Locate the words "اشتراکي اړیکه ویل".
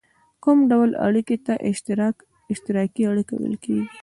2.53-3.55